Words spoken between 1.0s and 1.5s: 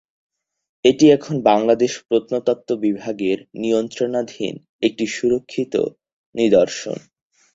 এখন